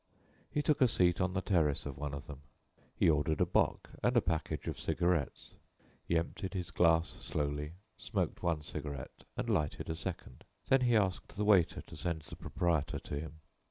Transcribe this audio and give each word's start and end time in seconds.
He 0.49 0.63
took 0.63 0.81
a 0.81 0.87
seat 0.87 1.21
on 1.21 1.33
the 1.33 1.43
terrace 1.43 1.85
of 1.85 1.95
one 1.95 2.15
of 2.15 2.25
them. 2.25 2.41
He 2.95 3.07
ordered 3.07 3.39
a 3.39 3.45
bock 3.45 3.91
and 4.01 4.17
a 4.17 4.19
package 4.21 4.67
of 4.67 4.79
cigarettes. 4.79 5.51
He 6.07 6.17
emptied 6.17 6.55
his 6.55 6.71
glass 6.71 7.07
slowly, 7.09 7.73
smoked 7.97 8.41
one 8.41 8.63
cigarette 8.63 9.25
and 9.37 9.47
lighted 9.47 9.91
a 9.91 9.95
second. 9.95 10.43
Then 10.69 10.81
he 10.81 10.95
asked 10.95 11.35
the 11.37 11.45
waiter 11.45 11.81
to 11.83 11.95
send 11.95 12.23
the 12.23 12.35
proprietor 12.35 12.97
to 12.97 13.19
him. 13.19 13.41